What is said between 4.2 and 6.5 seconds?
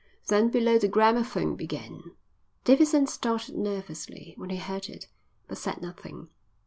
when he heard it, but said nothing.